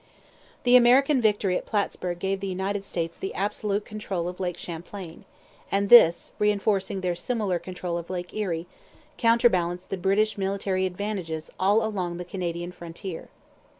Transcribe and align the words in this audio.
The 0.63 0.75
American 0.75 1.21
victory 1.21 1.55
at 1.57 1.67
Plattsburg 1.67 2.17
gave 2.17 2.39
the 2.39 2.47
United 2.47 2.83
States 2.85 3.19
the 3.19 3.35
absolute 3.35 3.85
control 3.85 4.27
of 4.27 4.39
Lake 4.39 4.57
Champlain; 4.57 5.25
and 5.71 5.89
this, 5.89 6.31
reinforcing 6.39 7.01
their 7.01 7.13
similar 7.13 7.59
control 7.59 7.99
of 7.99 8.09
Lake 8.09 8.33
Erie, 8.33 8.65
counterbalanced 9.19 9.91
the 9.91 9.97
British 9.97 10.39
military 10.39 10.87
advantages 10.87 11.51
all 11.59 11.85
along 11.85 12.17
the 12.17 12.25
Canadian 12.25 12.71
frontier. 12.71 13.29